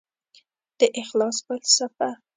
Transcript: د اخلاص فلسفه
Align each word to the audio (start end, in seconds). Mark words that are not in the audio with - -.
د 0.79 0.81
اخلاص 1.01 1.37
فلسفه 1.45 2.09